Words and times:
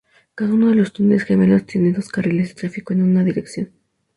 Cada 0.33 0.51
uno 0.51 0.69
de 0.69 0.73
los 0.75 0.93
túneles 0.93 1.25
gemelos 1.25 1.59
contiene 1.61 1.93
dos 1.93 2.07
carriles 2.09 2.47
de 2.49 2.55
tráfico 2.55 2.91
en 2.93 3.03
una 3.03 3.23
dirección. 3.23 3.71